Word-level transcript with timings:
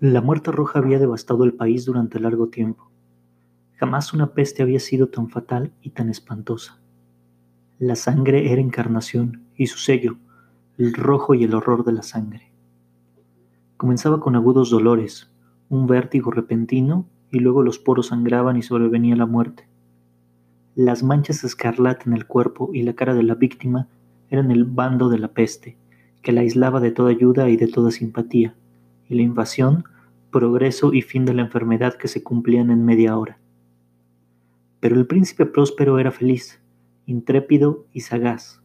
La 0.00 0.22
muerte 0.22 0.50
roja 0.50 0.78
había 0.78 0.98
devastado 0.98 1.44
el 1.44 1.52
país 1.52 1.84
durante 1.84 2.18
largo 2.18 2.48
tiempo. 2.48 2.90
Jamás 3.74 4.14
una 4.14 4.32
peste 4.32 4.62
había 4.62 4.80
sido 4.80 5.08
tan 5.08 5.28
fatal 5.28 5.74
y 5.82 5.90
tan 5.90 6.08
espantosa. 6.08 6.80
La 7.78 7.96
sangre 7.96 8.50
era 8.50 8.62
encarnación 8.62 9.42
y 9.56 9.66
su 9.66 9.76
sello, 9.76 10.16
el 10.78 10.94
rojo 10.94 11.34
y 11.34 11.44
el 11.44 11.54
horror 11.54 11.84
de 11.84 11.92
la 11.92 12.02
sangre. 12.02 12.50
Comenzaba 13.76 14.20
con 14.20 14.36
agudos 14.36 14.70
dolores, 14.70 15.30
un 15.68 15.86
vértigo 15.86 16.30
repentino 16.30 17.04
y 17.30 17.40
luego 17.40 17.62
los 17.62 17.78
poros 17.78 18.06
sangraban 18.06 18.56
y 18.56 18.62
sobrevenía 18.62 19.16
la 19.16 19.26
muerte. 19.26 19.68
Las 20.74 21.02
manchas 21.02 21.44
escarlata 21.44 22.04
en 22.06 22.14
el 22.14 22.26
cuerpo 22.26 22.70
y 22.72 22.84
la 22.84 22.94
cara 22.94 23.12
de 23.12 23.22
la 23.22 23.34
víctima 23.34 23.86
eran 24.30 24.50
el 24.50 24.64
bando 24.64 25.10
de 25.10 25.18
la 25.18 25.28
peste, 25.28 25.76
que 26.22 26.32
la 26.32 26.40
aislaba 26.40 26.80
de 26.80 26.90
toda 26.90 27.10
ayuda 27.10 27.50
y 27.50 27.58
de 27.58 27.68
toda 27.68 27.90
simpatía 27.90 28.54
y 29.10 29.16
la 29.16 29.22
invasión, 29.22 29.84
progreso 30.30 30.94
y 30.94 31.02
fin 31.02 31.26
de 31.26 31.34
la 31.34 31.42
enfermedad 31.42 31.94
que 31.94 32.08
se 32.08 32.22
cumplían 32.22 32.70
en 32.70 32.84
media 32.84 33.18
hora. 33.18 33.38
Pero 34.78 34.96
el 34.96 35.06
príncipe 35.06 35.44
próspero 35.44 35.98
era 35.98 36.12
feliz, 36.12 36.62
intrépido 37.04 37.84
y 37.92 38.00
sagaz. 38.00 38.62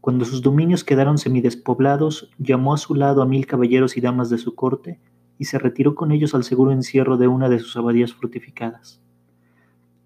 Cuando 0.00 0.24
sus 0.24 0.42
dominios 0.42 0.84
quedaron 0.84 1.18
semidespoblados, 1.18 2.30
llamó 2.38 2.74
a 2.74 2.78
su 2.78 2.94
lado 2.94 3.22
a 3.22 3.26
mil 3.26 3.46
caballeros 3.46 3.96
y 3.96 4.00
damas 4.00 4.30
de 4.30 4.38
su 4.38 4.54
corte 4.54 5.00
y 5.38 5.46
se 5.46 5.58
retiró 5.58 5.94
con 5.94 6.12
ellos 6.12 6.34
al 6.34 6.44
seguro 6.44 6.72
encierro 6.72 7.16
de 7.16 7.26
una 7.26 7.48
de 7.48 7.58
sus 7.58 7.76
abadías 7.76 8.12
fortificadas. 8.12 9.00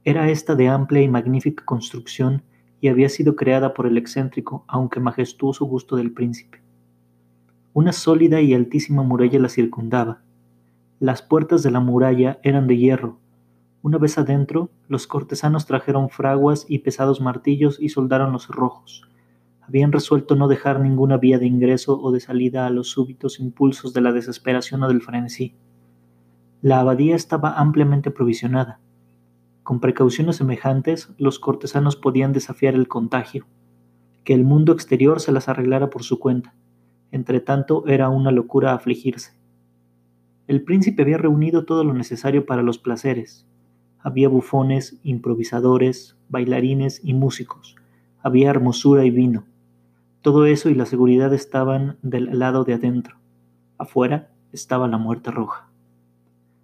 Era 0.05 0.31
esta 0.31 0.55
de 0.55 0.69
amplia 0.69 1.03
y 1.03 1.09
magnífica 1.09 1.65
construcción 1.65 2.43
y 2.81 2.89
había 2.89 3.09
sido 3.09 3.35
creada 3.35 3.75
por 3.75 3.87
el 3.87 3.99
excéntrico, 3.99 4.65
aunque 4.69 5.01
majestuoso 5.01 5.65
gusto 5.65 5.97
del 5.97 6.13
príncipe. 6.13 6.64
Una 7.77 7.93
sólida 7.93 8.41
y 8.41 8.55
altísima 8.55 9.03
muralla 9.03 9.41
la 9.41 9.49
circundaba. 9.49 10.23
Las 11.01 11.23
puertas 11.23 11.65
de 11.65 11.73
la 11.73 11.81
muralla 11.81 12.39
eran 12.45 12.69
de 12.69 12.77
hierro. 12.77 13.19
Una 13.83 13.99
vez 13.99 14.17
adentro, 14.17 14.71
los 14.87 15.09
cortesanos 15.09 15.67
trajeron 15.67 16.09
fraguas 16.09 16.67
y 16.69 16.79
pesados 16.79 17.21
martillos 17.21 17.81
y 17.81 17.89
soldaron 17.89 18.31
los 18.31 18.47
cerrojos. 18.47 19.03
Habían 19.61 19.91
resuelto 19.91 20.37
no 20.37 20.47
dejar 20.47 20.79
ninguna 20.79 21.17
vía 21.17 21.41
de 21.41 21.47
ingreso 21.47 22.01
o 22.01 22.13
de 22.13 22.21
salida 22.21 22.65
a 22.65 22.71
los 22.71 22.91
súbitos 22.91 23.41
impulsos 23.41 23.93
de 23.93 24.03
la 24.03 24.13
desesperación 24.13 24.85
o 24.85 24.89
del 24.89 25.03
frenesí. 25.03 25.57
La 26.63 26.79
abadía 26.79 27.17
estaba 27.17 27.55
ampliamente 27.59 28.13
provisionada. 28.13 28.79
Con 29.65 29.81
precauciones 29.81 30.37
semejantes, 30.37 31.13
los 31.19 31.41
cortesanos 31.41 31.97
podían 31.97 32.33
desafiar 32.33 32.75
el 32.75 32.87
contagio, 32.87 33.49
que 34.23 34.33
el 34.33 34.45
mundo 34.45 34.73
exterior 34.73 35.19
se 35.19 35.33
las 35.33 35.49
arreglara 35.49 35.91
por 35.91 36.05
su 36.05 36.21
cuenta 36.21 36.55
Entretanto, 37.15 37.85
era 37.87 38.09
una 38.09 38.33
locura 38.33 38.75
afligirse. 38.75 39.35
El 40.49 40.65
príncipe 40.65 41.03
había 41.03 41.17
reunido 41.17 41.65
todo 41.65 41.85
lo 41.85 41.95
necesario 41.95 42.45
para 42.45 42.65
los 42.65 42.79
placeres. 42.79 43.47
Había 44.01 44.29
bufones, 44.29 44.99
improvisadores, 45.05 46.17
bailarines 46.29 47.01
y 47.05 47.15
músicos. 47.15 47.77
Había 48.21 48.51
hermosura 48.51 49.05
y 49.05 49.13
vino. 49.13 49.45
Todo 50.23 50.47
eso 50.47 50.71
y 50.71 50.75
la 50.75 50.87
seguridad 50.87 51.33
estaban 51.33 51.99
del 52.03 52.37
lado 52.37 52.65
de 52.65 52.75
adentro. 52.75 53.17
Afuera 53.79 54.33
estaba 54.51 54.89
la 54.89 54.99
muerte 54.99 55.31
roja. 55.31 55.69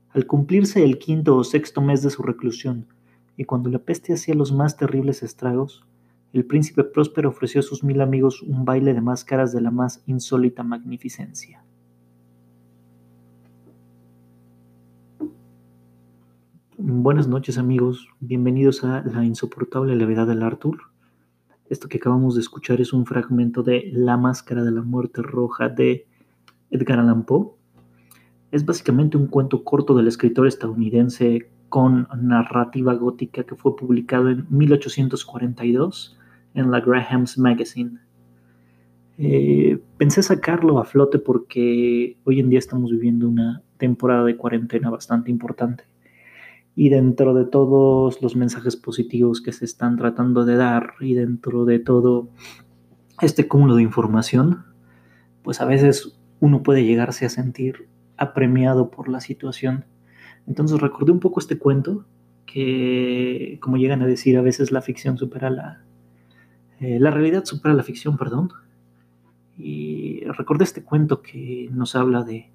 Al 0.08 0.26
cumplirse 0.26 0.82
el 0.82 0.98
quinto 0.98 1.36
o 1.36 1.44
sexto 1.44 1.80
mes 1.80 2.02
de 2.02 2.10
su 2.10 2.24
reclusión, 2.24 2.88
y 3.36 3.44
cuando 3.44 3.70
la 3.70 3.78
peste 3.78 4.14
hacía 4.14 4.34
los 4.34 4.50
más 4.50 4.76
terribles 4.76 5.22
estragos, 5.22 5.84
el 6.32 6.44
príncipe 6.44 6.84
próspero 6.84 7.28
ofreció 7.28 7.60
a 7.60 7.64
sus 7.64 7.82
mil 7.82 8.00
amigos 8.00 8.42
un 8.42 8.64
baile 8.64 8.94
de 8.94 9.00
máscaras 9.00 9.52
de 9.52 9.60
la 9.60 9.70
más 9.70 10.02
insólita 10.06 10.62
magnificencia. 10.62 11.64
Buenas 16.78 17.26
noches 17.26 17.58
amigos, 17.58 18.08
bienvenidos 18.20 18.84
a 18.84 19.02
La 19.02 19.24
insoportable 19.24 19.96
levedad 19.96 20.26
del 20.26 20.42
Arthur. 20.42 20.78
Esto 21.68 21.88
que 21.88 21.98
acabamos 21.98 22.36
de 22.36 22.40
escuchar 22.40 22.80
es 22.80 22.92
un 22.92 23.06
fragmento 23.06 23.62
de 23.62 23.90
La 23.92 24.16
máscara 24.16 24.62
de 24.62 24.70
la 24.70 24.82
muerte 24.82 25.22
roja 25.22 25.68
de 25.68 26.06
Edgar 26.70 27.00
Allan 27.00 27.24
Poe. 27.24 27.50
Es 28.52 28.64
básicamente 28.64 29.16
un 29.16 29.26
cuento 29.26 29.62
corto 29.64 29.94
del 29.94 30.08
escritor 30.08 30.46
estadounidense 30.46 31.50
con 31.68 32.08
narrativa 32.16 32.94
gótica 32.94 33.44
que 33.44 33.56
fue 33.56 33.76
publicado 33.76 34.30
en 34.30 34.46
1842 34.48 36.16
en 36.54 36.70
la 36.70 36.80
Graham's 36.80 37.38
Magazine. 37.38 37.98
Eh, 39.18 39.78
pensé 39.98 40.22
sacarlo 40.22 40.78
a 40.78 40.84
flote 40.84 41.18
porque 41.18 42.16
hoy 42.24 42.40
en 42.40 42.48
día 42.48 42.58
estamos 42.58 42.90
viviendo 42.90 43.28
una 43.28 43.62
temporada 43.76 44.24
de 44.24 44.36
cuarentena 44.36 44.90
bastante 44.90 45.30
importante. 45.30 45.84
Y 46.74 46.88
dentro 46.88 47.34
de 47.34 47.44
todos 47.44 48.22
los 48.22 48.36
mensajes 48.36 48.76
positivos 48.76 49.42
que 49.42 49.52
se 49.52 49.64
están 49.64 49.96
tratando 49.96 50.44
de 50.44 50.56
dar 50.56 50.94
y 51.00 51.14
dentro 51.14 51.64
de 51.64 51.80
todo 51.80 52.30
este 53.20 53.46
cúmulo 53.46 53.74
de 53.74 53.82
información, 53.82 54.64
pues 55.42 55.60
a 55.60 55.66
veces 55.66 56.18
uno 56.38 56.62
puede 56.62 56.84
llegarse 56.84 57.26
a 57.26 57.28
sentir 57.28 57.88
apremiado 58.16 58.90
por 58.90 59.08
la 59.08 59.20
situación. 59.20 59.84
Entonces 60.46 60.80
recordé 60.80 61.12
un 61.12 61.20
poco 61.20 61.40
este 61.40 61.58
cuento 61.58 62.06
que, 62.46 63.58
como 63.60 63.76
llegan 63.76 64.02
a 64.02 64.06
decir, 64.06 64.38
a 64.38 64.42
veces 64.42 64.72
la 64.72 64.82
ficción 64.82 65.18
supera 65.18 65.50
la, 65.50 65.82
eh, 66.80 66.98
la 66.98 67.10
realidad 67.10 67.44
supera 67.44 67.74
la 67.74 67.82
ficción, 67.82 68.16
perdón. 68.16 68.50
Y 69.58 70.24
recordé 70.24 70.64
este 70.64 70.82
cuento 70.82 71.20
que 71.20 71.68
nos 71.70 71.94
habla 71.94 72.22
de 72.22 72.48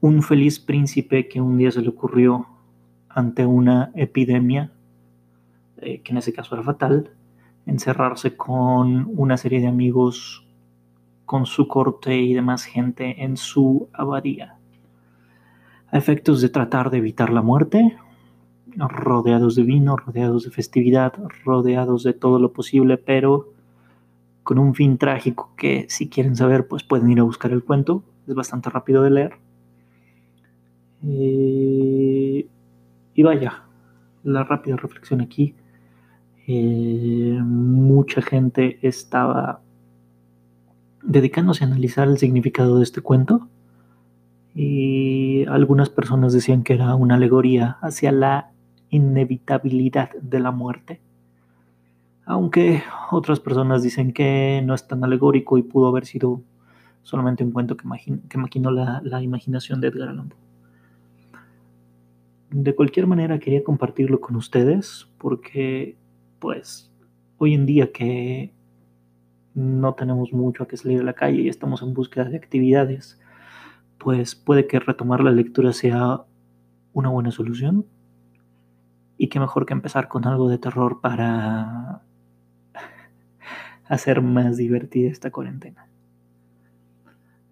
un 0.00 0.22
feliz 0.22 0.60
príncipe 0.60 1.28
que 1.28 1.40
un 1.40 1.58
día 1.58 1.72
se 1.72 1.82
le 1.82 1.88
ocurrió 1.88 2.46
ante 3.08 3.46
una 3.46 3.90
epidemia, 3.94 4.70
eh, 5.78 6.00
que 6.00 6.12
en 6.12 6.18
ese 6.18 6.32
caso 6.32 6.54
era 6.54 6.62
fatal, 6.62 7.10
encerrarse 7.66 8.36
con 8.36 9.10
una 9.16 9.36
serie 9.36 9.60
de 9.60 9.66
amigos, 9.66 10.46
con 11.24 11.46
su 11.46 11.66
corte 11.66 12.16
y 12.16 12.34
demás 12.34 12.64
gente 12.64 13.24
en 13.24 13.36
su 13.36 13.88
abadía. 13.92 14.56
A 15.90 15.98
efectos 15.98 16.40
de 16.40 16.48
tratar 16.48 16.90
de 16.90 16.98
evitar 16.98 17.30
la 17.30 17.42
muerte, 17.42 17.96
rodeados 18.76 19.54
de 19.54 19.62
vino, 19.62 19.96
rodeados 19.96 20.44
de 20.44 20.50
festividad, 20.50 21.12
rodeados 21.44 22.02
de 22.02 22.12
todo 22.12 22.38
lo 22.38 22.52
posible, 22.52 22.96
pero 22.96 23.52
con 24.42 24.58
un 24.58 24.74
fin 24.74 24.98
trágico 24.98 25.52
que 25.56 25.86
si 25.88 26.08
quieren 26.08 26.36
saber, 26.36 26.66
pues 26.66 26.82
pueden 26.82 27.10
ir 27.10 27.20
a 27.20 27.24
buscar 27.24 27.52
el 27.52 27.62
cuento, 27.62 28.02
es 28.26 28.34
bastante 28.34 28.70
rápido 28.70 29.02
de 29.02 29.10
leer. 29.10 29.32
Eh, 31.04 32.46
y 33.14 33.22
vaya, 33.22 33.62
la 34.24 34.44
rápida 34.44 34.76
reflexión 34.76 35.20
aquí, 35.20 35.54
eh, 36.46 37.38
mucha 37.42 38.22
gente 38.22 38.78
estaba 38.82 39.60
dedicándose 41.02 41.64
a 41.64 41.66
analizar 41.66 42.08
el 42.08 42.18
significado 42.18 42.78
de 42.78 42.84
este 42.84 43.00
cuento. 43.00 43.48
Y 44.54 45.46
algunas 45.46 45.88
personas 45.88 46.32
decían 46.32 46.62
que 46.62 46.74
era 46.74 46.94
una 46.94 47.14
alegoría 47.14 47.78
hacia 47.80 48.12
la 48.12 48.50
inevitabilidad 48.92 50.10
de 50.20 50.38
la 50.38 50.52
muerte. 50.52 51.00
Aunque 52.24 52.82
otras 53.10 53.40
personas 53.40 53.82
dicen 53.82 54.12
que 54.12 54.62
no 54.64 54.74
es 54.74 54.86
tan 54.86 55.02
alegórico 55.02 55.58
y 55.58 55.62
pudo 55.62 55.88
haber 55.88 56.06
sido 56.06 56.42
solamente 57.02 57.42
un 57.42 57.50
cuento 57.50 57.76
que, 57.76 57.88
que 58.28 58.38
maquinó 58.38 58.70
la, 58.70 59.00
la 59.02 59.20
imaginación 59.22 59.80
de 59.80 59.88
Edgar 59.88 60.10
Allan 60.10 60.28
Poe. 60.28 60.38
De 62.50 62.74
cualquier 62.74 63.06
manera 63.06 63.38
quería 63.38 63.64
compartirlo 63.64 64.20
con 64.20 64.36
ustedes 64.36 65.08
porque 65.18 65.96
pues 66.38 66.92
hoy 67.38 67.54
en 67.54 67.64
día 67.64 67.90
que 67.92 68.52
no 69.54 69.94
tenemos 69.94 70.32
mucho 70.32 70.62
a 70.62 70.68
que 70.68 70.76
salir 70.76 71.00
a 71.00 71.04
la 71.04 71.14
calle 71.14 71.42
y 71.42 71.48
estamos 71.48 71.82
en 71.82 71.94
búsqueda 71.94 72.26
de 72.26 72.36
actividades, 72.36 73.18
pues 73.98 74.34
puede 74.34 74.66
que 74.66 74.80
retomar 74.80 75.22
la 75.24 75.30
lectura 75.30 75.72
sea 75.72 76.24
una 76.92 77.08
buena 77.08 77.30
solución 77.30 77.86
y 79.18 79.28
qué 79.28 79.40
mejor 79.40 79.66
que 79.66 79.72
empezar 79.72 80.08
con 80.08 80.26
algo 80.26 80.48
de 80.48 80.58
terror 80.58 81.00
para 81.00 82.02
hacer 83.88 84.22
más 84.22 84.56
divertida 84.56 85.10
esta 85.10 85.30
cuarentena. 85.30 85.86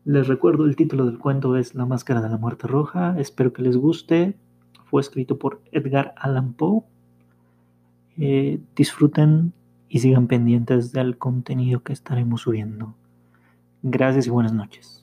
Les 0.05 0.27
recuerdo, 0.29 0.65
el 0.65 0.77
título 0.77 1.05
del 1.07 1.19
cuento 1.19 1.57
es 1.57 1.75
La 1.75 1.85
Máscara 1.85 2.23
de 2.23 2.31
la 2.31 2.39
Muerte 2.39 2.67
Roja. 2.67 3.15
Espero 3.19 3.53
que 3.53 3.63
les 3.63 3.77
guste. 3.77 4.35
Fue 4.87 5.01
escrito 5.01 5.39
por 5.39 5.63
Edgar 5.73 6.15
Allan 6.17 6.55
Poe. 6.55 6.83
Eh, 8.17 8.61
disfruten 8.75 9.53
y 9.89 10.01
sigan 10.01 10.27
pendientes 10.27 10.93
del 10.93 11.19
contenido 11.19 11.83
que 11.83 11.93
estaremos 11.93 12.43
subiendo. 12.43 12.95
Gracias 13.83 14.27
y 14.27 14.31
buenas 14.31 14.53
noches. 14.53 15.00